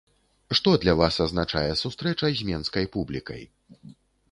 Што 0.59 0.71
для 0.85 0.95
вас 1.01 1.19
азначае 1.25 1.69
сустрэча 1.83 2.33
з 2.41 2.49
менскай 2.49 2.91
публікай? 2.99 3.49